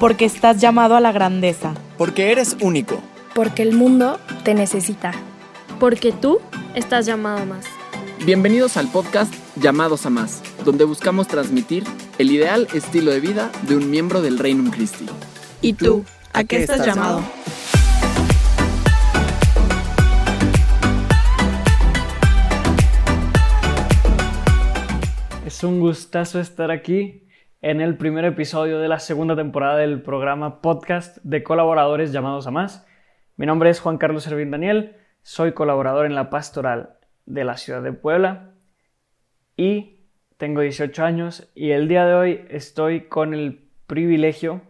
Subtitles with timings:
[0.00, 1.74] Porque estás llamado a la grandeza.
[1.98, 3.02] Porque eres único.
[3.34, 5.12] Porque el mundo te necesita.
[5.78, 6.40] Porque tú
[6.74, 7.66] estás llamado a más.
[8.24, 11.84] Bienvenidos al podcast Llamados a Más, donde buscamos transmitir
[12.16, 15.04] el ideal estilo de vida de un miembro del Reino Christi.
[15.60, 16.06] ¿Y tú?
[16.32, 17.22] ¿A qué estás llamado?
[25.44, 27.20] Es un gustazo estar aquí
[27.62, 32.50] en el primer episodio de la segunda temporada del programa podcast de colaboradores llamados a
[32.50, 32.86] más.
[33.36, 36.96] Mi nombre es Juan Carlos Servín Daniel, soy colaborador en la pastoral
[37.26, 38.54] de la ciudad de Puebla
[39.58, 40.06] y
[40.38, 44.62] tengo 18 años y el día de hoy estoy con el privilegio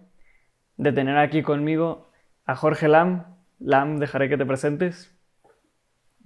[0.76, 2.10] de tener aquí conmigo
[2.44, 3.36] a Jorge Lam.
[3.60, 5.16] Lam, dejaré que te presentes.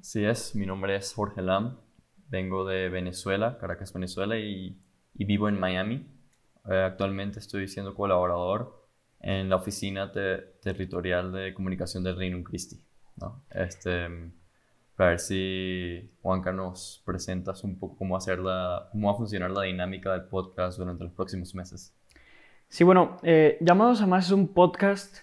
[0.00, 1.78] Sí es, mi nombre es Jorge Lam,
[2.28, 4.80] vengo de Venezuela, Caracas, Venezuela y,
[5.14, 6.14] y vivo en Miami.
[6.68, 8.84] Eh, actualmente estoy siendo colaborador
[9.20, 12.78] en la oficina territorial de comunicación del Reino Christi.
[13.50, 14.08] Este,
[14.96, 19.50] para ver si Juanca nos presentas un poco cómo, hacer la, cómo va a funcionar
[19.50, 21.94] la dinámica del podcast durante los próximos meses.
[22.68, 25.18] Sí, bueno, eh, Llamados a Más es un podcast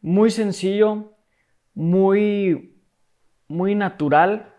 [0.00, 1.12] muy sencillo,
[1.74, 2.76] muy,
[3.46, 4.54] muy natural,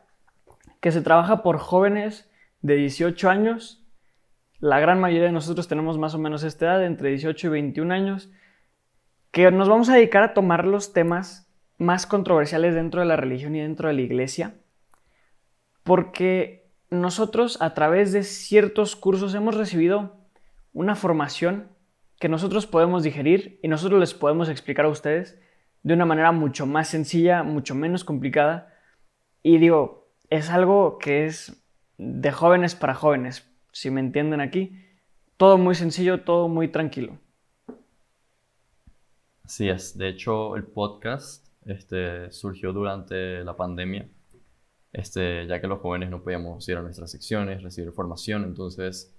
[0.79, 2.29] que se trabaja por jóvenes
[2.61, 3.83] de 18 años
[4.59, 7.93] la gran mayoría de nosotros tenemos más o menos esta edad, entre 18 y 21
[7.93, 8.31] años,
[9.31, 13.55] que nos vamos a dedicar a tomar los temas más controversiales dentro de la religión
[13.55, 14.55] y dentro de la iglesia,
[15.83, 20.17] porque nosotros a través de ciertos cursos hemos recibido
[20.73, 21.69] una formación
[22.19, 25.39] que nosotros podemos digerir y nosotros les podemos explicar a ustedes
[25.83, 28.73] de una manera mucho más sencilla, mucho menos complicada.
[29.41, 31.63] Y digo, es algo que es
[31.97, 34.85] de jóvenes para jóvenes, si me entienden aquí.
[35.37, 37.17] Todo muy sencillo, todo muy tranquilo.
[39.43, 39.97] Así es.
[39.97, 44.07] De hecho, el podcast este, surgió durante la pandemia,
[44.91, 48.43] este, ya que los jóvenes no podíamos ir a nuestras secciones, recibir formación.
[48.43, 49.15] Entonces,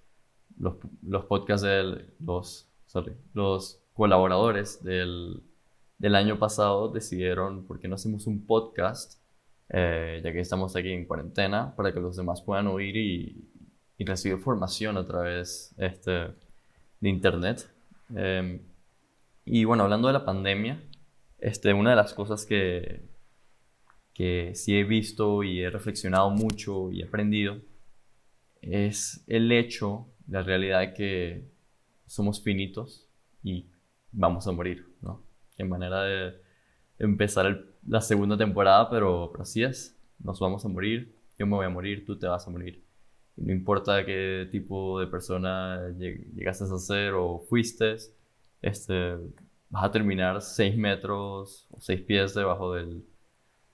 [0.58, 2.68] los, los podcasts de los,
[3.34, 5.42] los colaboradores del,
[5.98, 9.20] del, año pasado decidieron, ¿por qué no hacemos un podcast?
[9.68, 13.49] Eh, ya que estamos aquí en cuarentena, para que los demás puedan oír y,
[14.00, 16.28] y recibir formación a través este,
[17.00, 17.70] de internet.
[18.16, 18.62] Em,
[19.44, 20.82] y bueno, hablando de la pandemia,
[21.38, 23.02] este, una de las cosas que,
[24.14, 27.58] que sí he visto y he reflexionado mucho y he aprendido
[28.62, 31.50] es el hecho, la realidad de que
[32.06, 33.06] somos finitos
[33.42, 33.66] y
[34.12, 35.22] vamos a morir, ¿no?
[35.58, 36.40] En manera de
[36.98, 41.66] empezar la segunda temporada, pero, pero así es, nos vamos a morir, yo me voy
[41.66, 42.82] a morir, tú te vas a morir
[43.40, 47.96] no importa qué tipo de persona llegaste a ser o fuiste,
[48.60, 49.16] este,
[49.70, 53.04] vas a terminar seis metros o seis pies debajo del,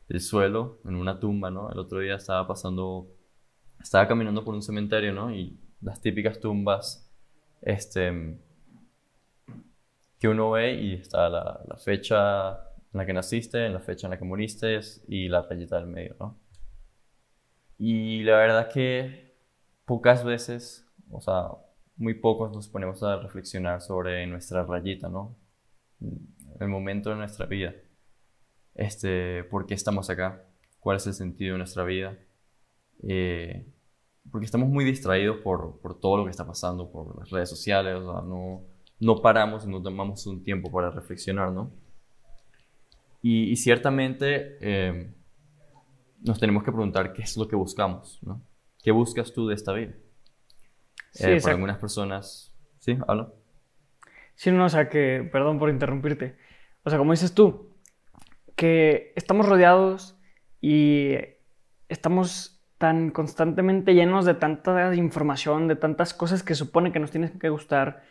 [0.09, 1.71] del, suelo, en una tumba, ¿no?
[1.71, 3.09] El otro día estaba pasando,
[3.81, 5.34] estaba caminando por un cementerio, ¿no?
[5.34, 7.10] Y las típicas tumbas,
[7.62, 8.38] este,
[10.21, 12.53] que uno ve y está la, fecha
[12.93, 15.88] en la que naciste, en la fecha en la que moriste y la rayita del
[15.88, 16.38] medio, ¿no?
[17.78, 19.25] Y la verdad que
[19.86, 21.48] pocas veces, o sea,
[21.97, 25.34] muy pocos nos ponemos a reflexionar sobre nuestra rayita, ¿no?
[26.60, 27.72] El momento de nuestra vida.
[28.74, 30.44] Este, ¿Por qué estamos acá?
[30.80, 32.19] ¿Cuál es el sentido de nuestra vida?
[33.08, 33.72] Eh,
[34.30, 37.94] porque estamos muy distraídos por, por, todo lo que está pasando, por las redes sociales,
[37.94, 38.64] o sea, no,
[38.98, 41.70] no paramos, no tomamos un tiempo para reflexionar, ¿no?
[43.22, 45.14] Y, y ciertamente eh,
[46.20, 48.42] nos tenemos que preguntar qué es lo que buscamos, ¿no?
[48.86, 49.94] ¿Qué buscas tú de esta vida?
[51.10, 52.97] Sí, eh, para algunas personas, ¿sí?
[53.08, 53.34] Hablo.
[54.36, 56.36] Sí, no, o sea que, perdón por interrumpirte.
[56.84, 57.74] O sea, como dices tú,
[58.54, 60.16] que estamos rodeados
[60.60, 61.16] y
[61.88, 67.41] estamos tan constantemente llenos de tanta información, de tantas cosas que supone que nos tienen
[67.41, 68.04] que gustar,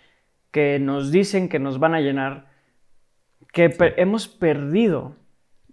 [0.52, 2.50] que nos dicen que nos van a llenar,
[3.54, 5.16] que hemos perdido,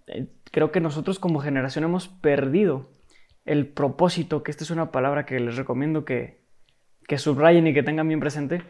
[0.07, 2.89] eh, creo que nosotros como generación hemos perdido
[3.45, 6.41] el propósito, que esta es una palabra que les recomiendo que,
[7.07, 8.63] que subrayen y que tengan bien presente,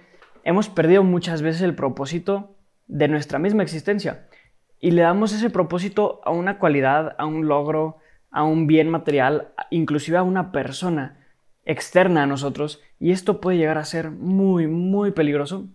[0.44, 4.26] hemos perdido muchas veces el propósito de nuestra misma existencia.
[4.80, 7.98] Y le damos ese propósito a una cualidad, a un logro,
[8.30, 11.20] a un bien material, inclusive a una persona
[11.64, 12.82] externa a nosotros.
[12.98, 15.68] Y esto puede llegar a ser muy, muy peligroso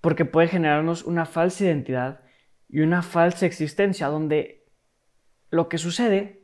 [0.00, 2.20] porque puede generarnos una falsa identidad
[2.68, 4.64] y una falsa existencia donde
[5.50, 6.37] lo que sucede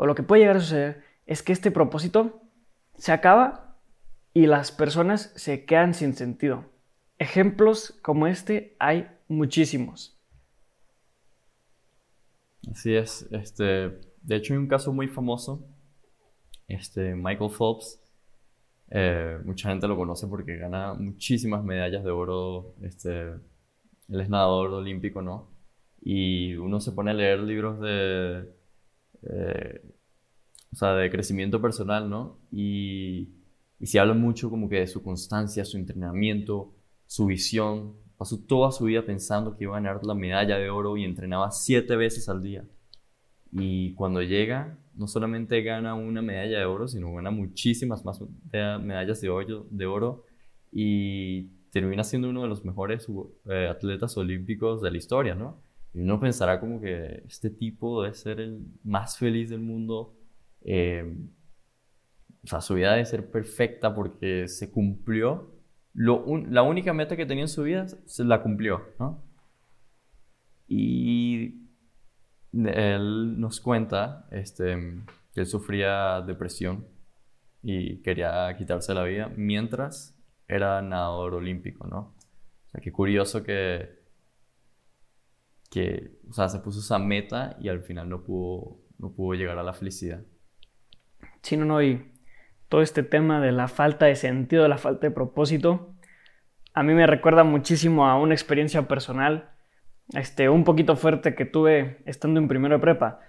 [0.00, 2.40] o lo que puede llegar a suceder es que este propósito
[2.96, 3.76] se acaba
[4.32, 6.64] y las personas se quedan sin sentido.
[7.18, 10.18] Ejemplos como este hay muchísimos.
[12.72, 13.28] Así es.
[13.30, 15.68] Este, de hecho, hay un caso muy famoso.
[16.66, 18.02] Este, Michael Phelps.
[18.88, 22.74] eh, mucha gente lo conoce porque gana muchísimas medallas de oro.
[22.80, 23.32] Este,
[24.08, 25.50] él es nadador olímpico, ¿no?
[26.00, 28.48] Y uno se pone a leer libros de,
[29.22, 29.82] eh,
[30.72, 32.38] o sea, de crecimiento personal, ¿no?
[32.52, 33.28] Y,
[33.78, 36.74] y se habla mucho como que de su constancia, su entrenamiento,
[37.06, 37.96] su visión.
[38.16, 41.50] Pasó toda su vida pensando que iba a ganar la medalla de oro y entrenaba
[41.50, 42.64] siete veces al día.
[43.52, 48.20] Y cuando llega, no solamente gana una medalla de oro, sino gana muchísimas más
[48.52, 50.24] medallas de oro, de oro
[50.72, 53.06] y termina siendo uno de los mejores
[53.46, 55.62] eh, atletas olímpicos de la historia, ¿no?
[55.94, 60.14] Y uno pensará como que este tipo debe ser el más feliz del mundo.
[60.62, 61.04] Eh,
[62.42, 65.54] o sea, su vida debe ser perfecta porque se cumplió.
[65.92, 69.22] Lo un- la única meta que tenía en su vida se la cumplió, ¿no?
[70.68, 71.68] Y
[72.52, 74.76] él nos cuenta este,
[75.34, 76.86] que él sufría depresión
[77.62, 80.16] y quería quitarse la vida mientras
[80.48, 81.98] era nadador olímpico, ¿no?
[82.66, 84.00] O sea, qué curioso que,
[85.70, 89.58] que o sea, se puso esa meta y al final no pudo, no pudo llegar
[89.58, 90.22] a la felicidad.
[91.42, 92.10] Sí, no, no, y
[92.68, 95.94] todo este tema de la falta de sentido, la falta de propósito,
[96.72, 99.50] a mí me recuerda muchísimo a una experiencia personal,
[100.14, 103.20] este, un poquito fuerte que tuve estando en primero de prepa.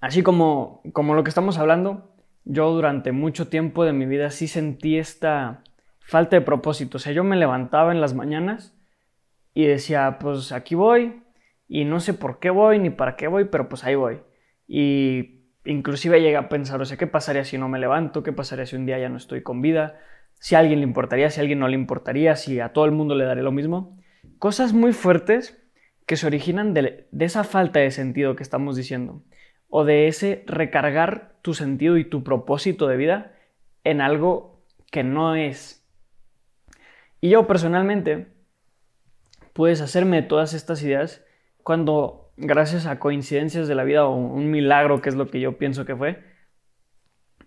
[0.00, 2.14] Así como, como lo que estamos hablando,
[2.44, 5.62] yo durante mucho tiempo de mi vida sí sentí esta
[6.00, 6.96] falta de propósito.
[6.96, 8.76] O sea, yo me levantaba en las mañanas
[9.54, 11.22] y decía, pues aquí voy
[11.68, 14.20] y no sé por qué voy ni para qué voy, pero pues ahí voy.
[14.66, 18.22] Y inclusive llegué a pensar, o sea, ¿qué pasaría si no me levanto?
[18.22, 19.98] ¿Qué pasaría si un día ya no estoy con vida?
[20.34, 22.92] Si a alguien le importaría, si a alguien no le importaría, si a todo el
[22.92, 23.98] mundo le daré lo mismo.
[24.38, 25.62] Cosas muy fuertes
[26.06, 29.22] que se originan de, esa falta de sentido que estamos diciendo
[29.68, 33.32] o de ese recargar tu sentido y tu propósito de vida
[33.84, 35.88] en algo que no es.
[37.20, 38.26] Y yo personalmente
[39.52, 41.24] puedes hacerme todas estas ideas
[41.62, 45.58] cuando, gracias a coincidencias de la vida o un milagro, que es lo que yo
[45.58, 46.22] pienso que fue,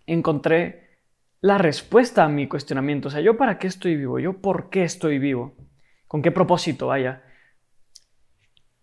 [0.05, 0.99] encontré
[1.41, 3.07] la respuesta a mi cuestionamiento.
[3.07, 4.19] O sea, ¿yo para qué estoy vivo?
[4.19, 5.55] ¿Yo por qué estoy vivo?
[6.07, 7.23] ¿Con qué propósito vaya?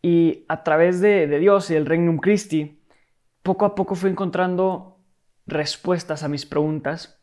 [0.01, 2.83] Y a través de, de Dios y del Regnum Christi,
[3.43, 5.01] poco a poco fui encontrando
[5.47, 7.21] respuestas a mis preguntas.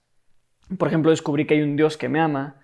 [0.77, 2.61] Por ejemplo, descubrí que hay un Dios que me ama,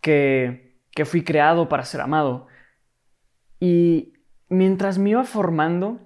[0.00, 2.46] que, que fui creado para ser amado.
[3.60, 4.11] Y
[4.52, 5.98] mientras me iba formando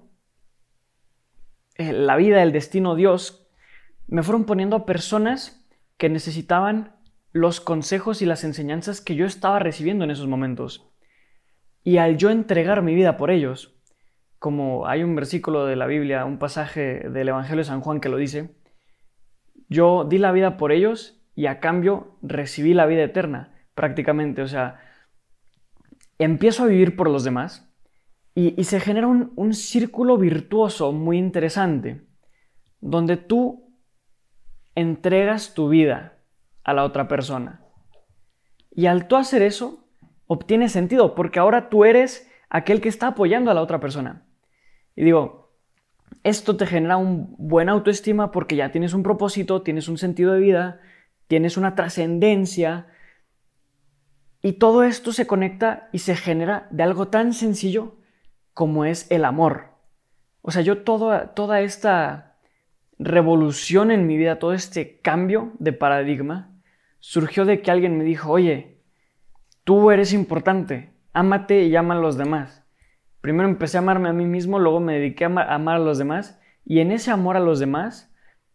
[1.75, 3.45] eh, la vida, el destino, Dios,
[4.07, 5.67] me fueron poniendo a personas
[5.97, 6.95] que necesitaban
[7.33, 10.89] los consejos y las enseñanzas que yo estaba recibiendo en esos momentos.
[11.83, 13.75] Y al yo entregar mi vida por ellos,
[14.39, 18.09] como hay un versículo de la Biblia, un pasaje del Evangelio de San Juan que
[18.09, 18.55] lo dice,
[19.67, 24.41] yo di la vida por ellos y a cambio recibí la vida eterna, prácticamente.
[24.41, 24.79] O sea,
[26.17, 27.66] empiezo a vivir por los demás
[28.39, 32.05] y, se genera un, círculo virtuoso muy interesante,
[32.81, 33.73] donde tú
[34.75, 36.19] entregas tu vida
[36.63, 37.63] a la otra persona.
[38.69, 39.89] Y al tú hacer eso,
[40.27, 44.27] obtienes sentido, porque ahora tú eres aquel que está apoyando a la otra persona.
[44.95, 45.51] Y digo,
[46.21, 50.41] esto te genera un buen autoestima porque ya tienes un propósito, tienes un sentido de
[50.41, 50.79] vida,
[51.25, 52.85] tienes una trascendencia.
[54.43, 57.96] Y todo esto se conecta y se genera de algo tan sencillo
[58.57, 59.67] como es el amor.
[60.41, 62.39] O sea, yo toda, toda esta
[62.97, 66.59] revolución en mi vida, todo este cambio de paradigma,
[66.97, 68.81] surgió de que alguien me dijo, oye,
[69.63, 72.65] tú eres importante, ámate y ama a los demás.
[73.21, 76.41] Primero empecé a amarme a mí mismo, luego me dediqué a amar a los demás
[76.65, 78.11] y en ese amor a los demás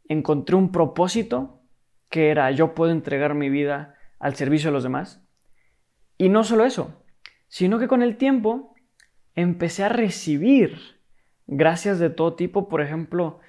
[0.09, 1.62] encontré un propósito
[2.11, 5.25] que era yo puedo entregar mi vida al servicio de los demás.
[6.18, 7.04] Y no solo eso,
[7.47, 8.71] sino que con el tiempo
[9.34, 10.78] empecé a recibir
[11.46, 13.40] gracias de todo tipo, por ejemplo,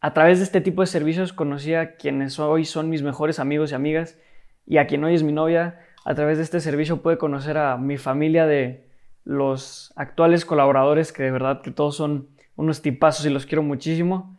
[0.00, 3.72] a través de este tipo de servicios conocí a quienes hoy son mis mejores amigos
[3.72, 4.18] y amigas
[4.66, 5.80] y a quien hoy es mi novia.
[6.04, 8.90] A través de este servicio pude conocer a mi familia de
[9.24, 14.36] los actuales colaboradores que de verdad que todos son unos tipazos y los quiero muchísimo.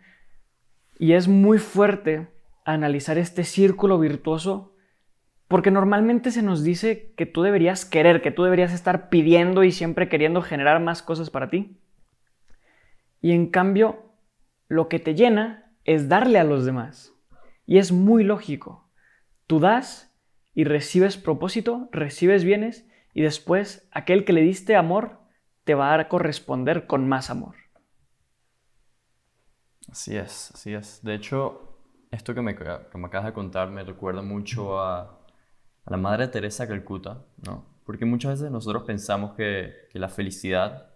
[1.00, 2.27] Y es muy fuerte
[2.63, 4.75] analizar este círculo virtuoso
[5.48, 9.72] porque normalmente se nos dice que tú deberías querer, que tú deberías estar pidiendo y
[9.72, 11.80] siempre queriendo generar más cosas para ti.
[13.22, 14.14] Y en cambio,
[14.68, 17.14] lo que te llena es darle a los demás.
[17.66, 18.90] Y es muy lógico.
[19.48, 20.16] Tú das
[20.54, 25.20] y recibes propósito, recibes bienes y después aquel que le diste amor
[25.64, 27.56] te va a corresponder con más amor.
[29.90, 31.04] Así es, así es.
[31.04, 31.80] De hecho,
[32.12, 35.15] esto que me, que me acabas de contar me recuerda mucho a,
[35.86, 37.65] a la Madre Teresa de Calcuta, ¿no?
[37.86, 40.92] Porque muchas veces nosotros pensamos que, que la felicidad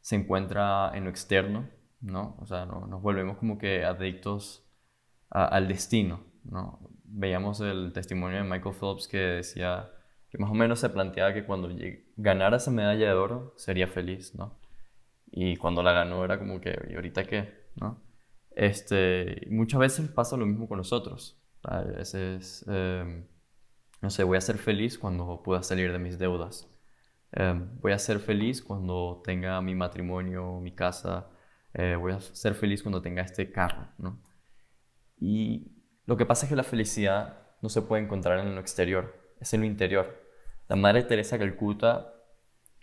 [0.00, 1.68] se encuentra en lo externo,
[2.00, 2.36] ¿no?
[2.40, 4.64] O sea, no, nos volvemos como que adictos
[5.30, 6.80] al destino, ¿no?
[7.04, 9.90] Veíamos el testimonio de Michael Phelps que decía
[10.30, 11.68] que más o menos se planteaba que cuando
[12.16, 14.58] ganara esa medalla de oro sería feliz, ¿no?
[15.30, 17.68] Y cuando la ganó era como que, ¿y ahorita qué?
[17.76, 18.02] ¿no?
[18.50, 21.40] Este, muchas veces pasa lo mismo con nosotros.
[21.62, 23.26] A veces, em,
[24.00, 26.68] no sé, voy a ser feliz cuando pueda salir de mis deudas.
[27.32, 31.28] Em, voy a ser feliz cuando tenga mi matrimonio, mi casa.
[31.74, 34.22] Eh, voy a ser feliz cuando tenga este carro, ¿no?
[35.18, 35.72] Y
[36.06, 39.52] lo que pasa es que la felicidad no se puede encontrar en lo exterior, es
[39.54, 40.16] en lo interior.
[40.68, 42.14] La Madre Teresa Calcuta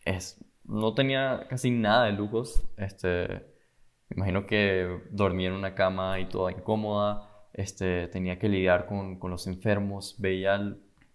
[0.05, 2.63] es, no tenía casi nada de lujos.
[2.77, 3.45] Este,
[4.09, 9.31] imagino que dormía en una cama y toda incómoda, este, tenía que lidiar con, con
[9.31, 10.55] los enfermos, veía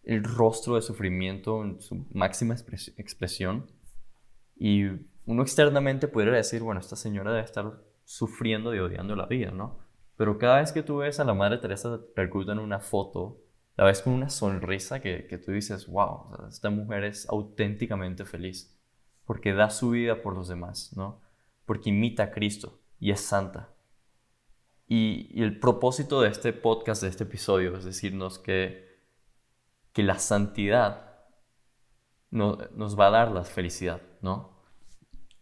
[0.02, 3.71] el, rostro de sufrimiento en su máxima expresión
[4.57, 4.85] y
[5.26, 9.78] uno externamente pudiera decir, bueno, esta señora debe estar sufriendo y odiando la vida, ¿no?
[10.16, 13.40] Pero cada vez que tú ves a la Madre Teresa de Calcuta en una foto,
[13.76, 18.78] la ves con una sonrisa que, que tú dices, wow, esta mujer es auténticamente feliz,
[19.25, 21.21] porque da su vida por los demás, ¿no?
[21.64, 23.75] Porque imita a Cristo y es santa.
[24.92, 28.89] Y, el propósito de este podcast, de este episodio, es decirnos que,
[29.92, 31.11] que la santidad
[32.30, 34.61] no, nos va a dar la felicidad, ¿no?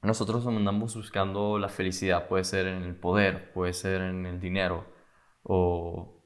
[0.02, 4.86] Nosotros andamos buscando la felicidad, puede ser en el poder, puede ser en el dinero,
[5.42, 6.22] o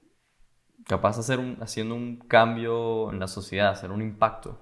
[0.87, 4.61] capaz de hacer haciendo un cambio en la sociedad, hacer un impacto,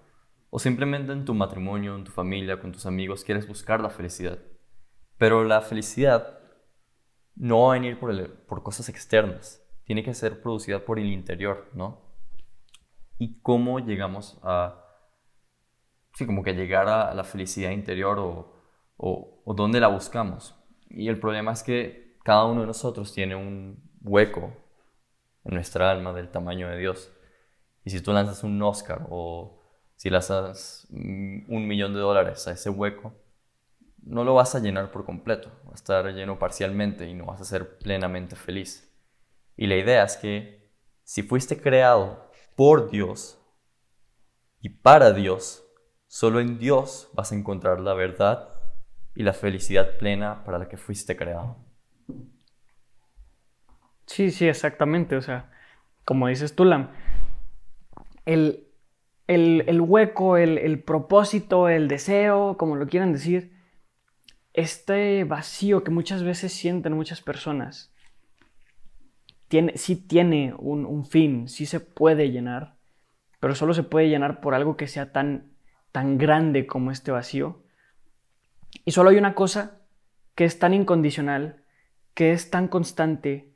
[0.48, 4.38] o simplemente en tu matrimonio, en tu familia, con tus amigos, quieres buscar la felicidad.
[5.18, 6.38] Pero la felicidad
[7.34, 11.68] no va a venir por, por cosas externas, tiene que ser producida por el interior,
[11.74, 12.09] ¿no?
[13.20, 14.82] Y cómo llegamos a,
[16.14, 18.54] sí, como que llegar a, la felicidad interior o,
[18.96, 20.56] o, o dónde la buscamos.
[20.88, 24.56] Y el problema es que cada uno de nosotros tiene un hueco
[25.44, 27.12] en nuestra alma del tamaño de Dios.
[27.84, 29.60] Y si tú lanzas un Oscar o
[29.96, 33.12] si lanzas un millón de dólares a ese hueco,
[34.02, 37.42] no lo vas a llenar por completo, va a estar lleno parcialmente y no vas
[37.42, 38.90] a ser plenamente feliz.
[39.58, 40.72] Y la idea es que
[41.04, 42.29] si fuiste creado
[42.60, 43.40] por Dios
[44.60, 45.64] y para Dios,
[46.08, 48.50] solo en Dios vas a encontrar la verdad
[49.14, 51.56] y la felicidad plena para la que fuiste creado.
[54.04, 55.16] Sí, sí, exactamente.
[55.16, 55.50] O sea,
[56.04, 56.90] como dices tú, Lam,
[58.26, 58.68] el,
[59.26, 63.56] el, hueco, el, el propósito, el deseo, como lo quieran decir,
[64.52, 67.90] este vacío que muchas veces sienten muchas personas,
[69.50, 72.76] tiene, sí tiene un, fin, sí se puede llenar,
[73.40, 75.52] pero solo se puede llenar por algo que sea tan,
[75.92, 77.62] tan grande como este vacío.
[78.86, 79.82] Y solo hay una cosa
[80.34, 81.64] que es tan incondicional,
[82.14, 83.52] que es tan constante,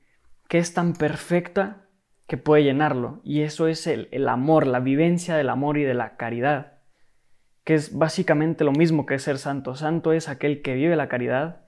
[0.48, 1.86] que es tan perfecta,
[2.26, 3.20] que puede llenarlo.
[3.22, 6.74] Y eso es el amor, la vivencia del amor y de la caridad
[7.64, 9.74] que es básicamente lo mismo que ser santo.
[9.74, 11.63] Santo es aquel que vive la caridad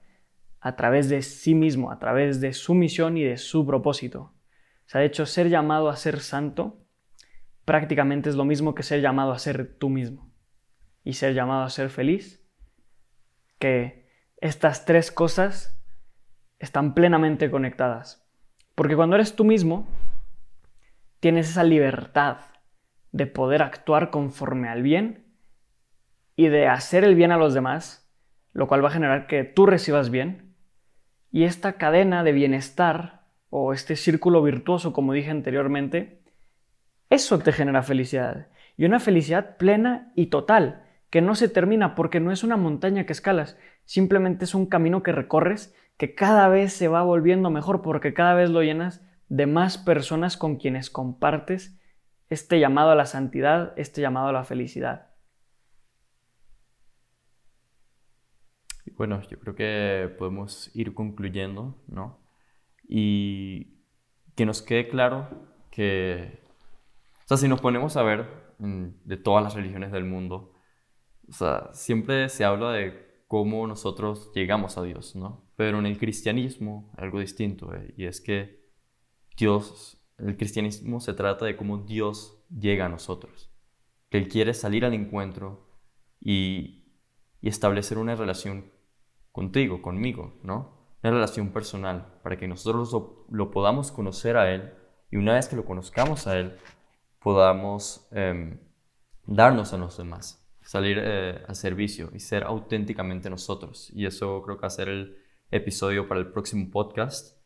[0.59, 4.33] a través de sí mismo, a través de su misión y de su propósito.
[4.85, 6.83] O sea, de hecho, ser llamado a ser santo
[7.65, 10.31] prácticamente es lo mismo que ser llamado a ser tú mismo.
[11.03, 12.45] Y ser llamado a ser feliz,
[13.59, 15.77] que estas tres cosas
[16.59, 18.25] están plenamente conectadas.
[18.75, 19.87] Porque cuando eres tú mismo,
[21.19, 22.37] tienes esa libertad
[23.11, 25.25] de poder actuar conforme al bien
[26.35, 28.09] y de hacer el bien a los demás,
[28.53, 30.46] lo cual va a generar que tú recibas bien.
[31.31, 36.21] Y esta cadena de bienestar o este círculo virtuoso, como dije anteriormente,
[37.09, 38.47] eso te genera felicidad.
[38.75, 43.05] Y una felicidad plena y total, que no se termina porque no es una montaña
[43.05, 47.81] que escalas, simplemente es un camino que recorres que cada vez se va volviendo mejor
[47.81, 51.79] porque cada vez lo llenas de más personas con quienes compartes
[52.29, 55.06] este llamado a la santidad, este llamado a la felicidad.
[58.97, 62.19] Bueno, yo creo que podemos ir concluyendo, ¿no?
[62.87, 63.83] Y
[64.35, 65.29] que nos quede claro
[65.71, 66.41] que,
[67.23, 70.53] o sea, si nos ponemos a ver de todas las religiones del mundo,
[71.29, 75.51] o sea, siempre se habla de cómo nosotros llegamos a Dios, ¿no?
[75.55, 77.93] Pero en el cristianismo algo distinto, ¿eh?
[77.97, 78.67] y es que
[79.37, 83.51] Dios, el cristianismo se trata de cómo Dios llega a nosotros,
[84.09, 85.69] que Él quiere salir al encuentro
[86.19, 86.85] y,
[87.41, 88.71] y establecer una relación
[89.37, 90.73] contigo, conmigo, ¿no?
[91.03, 92.91] Una relación personal para que nosotros
[93.29, 94.73] lo, podamos conocer a Él
[95.11, 96.57] y una vez que lo conozcamos a Él,
[97.19, 98.57] podamos em,
[99.27, 103.91] darnos a los demás, salir eh, al servicio y ser auténticamente nosotros.
[103.93, 105.17] Y eso creo que va a ser el
[105.51, 107.37] episodio para el próximo podcast.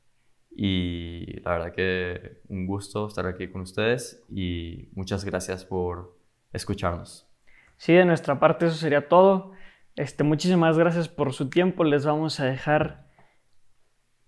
[0.50, 6.18] Y la verdad que un gusto estar aquí con ustedes y muchas gracias por
[6.54, 7.28] escucharnos.
[7.76, 9.52] Sí, de nuestra parte eso sería todo.
[9.96, 11.84] Este, muchísimas gracias por su tiempo.
[11.84, 13.08] Les vamos a dejar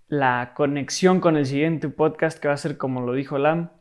[0.07, 3.71] la conexión con el siguiente podcast que va a ser como lo dijo Lam.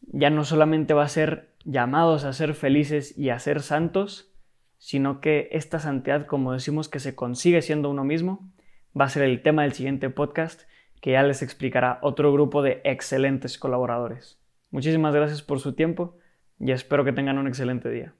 [0.00, 4.34] Ya no solamente va a ser llamados a ser felices y a ser santos,
[4.78, 8.50] sino que esta santidad, como decimos, que se consigue siendo uno mismo,
[8.98, 10.62] va a ser el tema del siguiente podcast
[11.00, 14.38] que ya les explicará otro grupo de excelentes colaboradores.
[14.70, 16.16] Muchísimas gracias por su tiempo
[16.58, 18.14] y espero que tengan un excelente día.